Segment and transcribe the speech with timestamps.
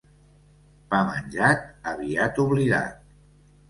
[0.93, 1.59] Pa menjat,
[1.95, 3.11] aviat oblidat.